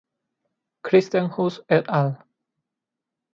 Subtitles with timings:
[0.81, 2.15] Christenhusz et al.